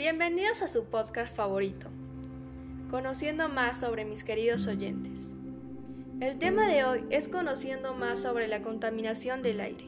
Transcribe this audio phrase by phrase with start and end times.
[0.00, 1.88] Bienvenidos a su podcast favorito,
[2.88, 5.28] conociendo más sobre mis queridos oyentes.
[6.20, 9.84] El tema de hoy es conociendo más sobre la contaminación del aire.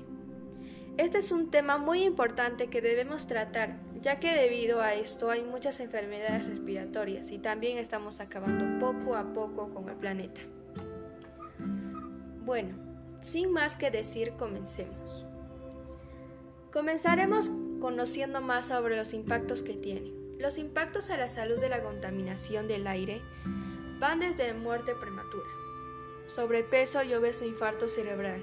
[0.98, 5.42] Este es un tema muy importante que debemos tratar, ya que debido a esto hay
[5.42, 10.42] muchas enfermedades respiratorias y también estamos acabando poco a poco con el planeta.
[12.44, 12.76] Bueno,
[13.22, 15.24] sin más que decir, comencemos.
[16.70, 17.50] Comenzaremos
[17.82, 20.12] conociendo más sobre los impactos que tiene.
[20.38, 23.22] Los impactos a la salud de la contaminación del aire
[23.98, 25.48] van desde muerte prematura,
[26.28, 28.40] sobrepeso y obeso infarto cerebral,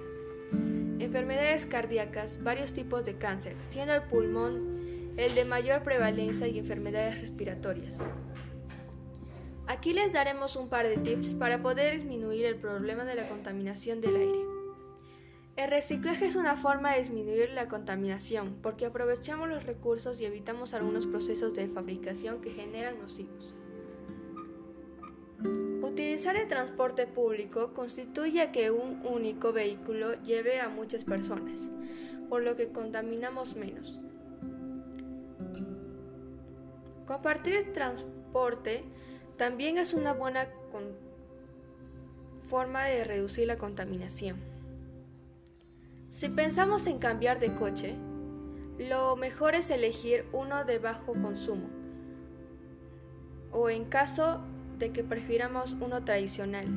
[1.00, 7.22] enfermedades cardíacas, varios tipos de cáncer, siendo el pulmón el de mayor prevalencia y enfermedades
[7.22, 7.98] respiratorias.
[9.68, 14.02] Aquí les daremos un par de tips para poder disminuir el problema de la contaminación
[14.02, 14.59] del aire.
[15.60, 20.74] El reciclaje es una forma de disminuir la contaminación porque aprovechamos los recursos y evitamos
[20.74, 23.54] algunos procesos de fabricación que generan nocivos.
[25.82, 31.70] Utilizar el transporte público constituye que un único vehículo lleve a muchas personas,
[32.30, 34.00] por lo que contaminamos menos.
[37.06, 38.86] Compartir el transporte
[39.36, 40.48] también es una buena
[42.48, 44.49] forma de reducir la contaminación.
[46.10, 47.96] Si pensamos en cambiar de coche,
[48.78, 51.70] lo mejor es elegir uno de bajo consumo
[53.52, 54.42] o en caso
[54.78, 56.68] de que prefiramos uno tradicional.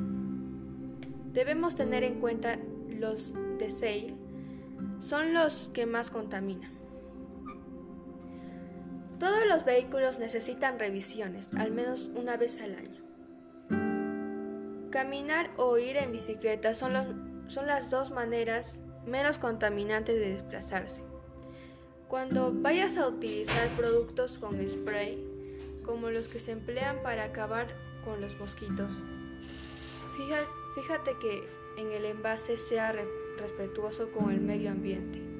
[1.31, 4.15] Debemos tener en cuenta los de sale,
[4.99, 6.73] son los que más contaminan.
[9.19, 13.01] Todos los vehículos necesitan revisiones, al menos una vez al año.
[14.91, 21.03] Caminar o ir en bicicleta son, son las dos maneras menos contaminantes de desplazarse.
[22.07, 25.23] Cuando vayas a utilizar productos con spray,
[25.83, 27.67] como los que se emplean para acabar
[28.05, 28.91] con los mosquitos,
[30.75, 31.43] fíjate que
[31.77, 32.93] en el envase sea
[33.37, 35.33] respetuoso con el medio ambiente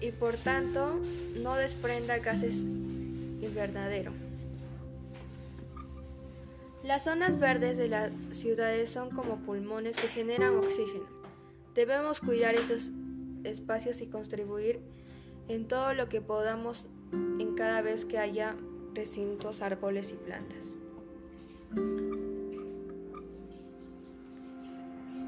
[0.00, 1.00] y por tanto
[1.42, 4.12] no desprenda gases invernadero.
[6.84, 11.17] Las zonas verdes de las ciudades son como pulmones que generan oxígeno.
[11.78, 12.90] Debemos cuidar esos
[13.44, 14.80] espacios y contribuir
[15.46, 18.56] en todo lo que podamos en cada vez que haya
[18.94, 20.72] recintos, árboles y plantas.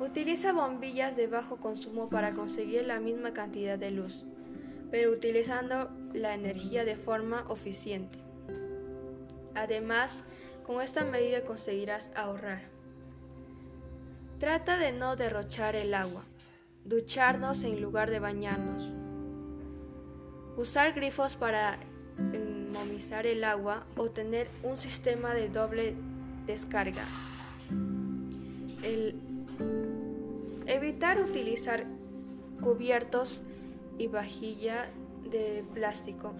[0.00, 4.24] Utiliza bombillas de bajo consumo para conseguir la misma cantidad de luz,
[4.90, 8.18] pero utilizando la energía de forma eficiente.
[9.54, 10.24] Además,
[10.66, 12.62] con esta medida conseguirás ahorrar.
[14.40, 16.24] Trata de no derrochar el agua
[16.84, 18.90] ducharnos en lugar de bañarnos,
[20.56, 21.78] usar grifos para
[22.32, 25.94] enmomizar el agua o tener un sistema de doble
[26.46, 27.04] descarga.
[30.66, 31.84] evitar utilizar
[32.60, 33.42] cubiertos
[33.98, 34.88] y vajilla
[35.30, 36.32] de plástico.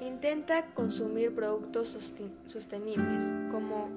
[0.00, 1.96] Intenta consumir productos
[2.46, 3.88] sostenibles como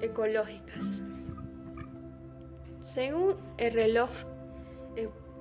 [0.00, 1.02] ecológicas.
[2.82, 4.10] Según el reloj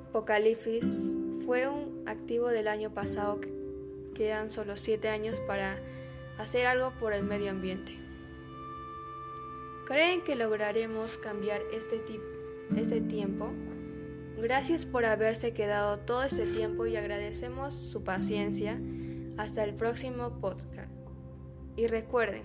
[0.09, 3.51] Apocalipsis, fue un activo del año pasado que
[4.13, 5.79] quedan solo 7 años para
[6.37, 7.97] hacer algo por el medio ambiente.
[9.87, 12.01] ¿Creen que lograremos cambiar este,
[12.77, 13.49] este tiempo?
[14.37, 18.79] Gracias por haberse quedado todo este tiempo y agradecemos su paciencia.
[19.37, 20.91] Hasta el próximo podcast.
[21.75, 22.43] Y recuerden,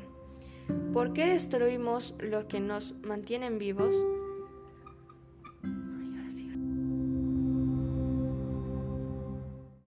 [0.92, 3.94] ¿por qué destruimos lo que nos mantienen vivos?